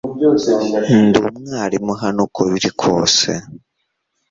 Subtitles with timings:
[1.05, 3.29] Ndi umwarimu hano uko biri kose